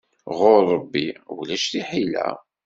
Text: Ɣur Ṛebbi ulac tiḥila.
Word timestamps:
Ɣur 0.37 0.61
Ṛebbi 0.75 1.05
ulac 1.37 1.63
tiḥila. 1.71 2.27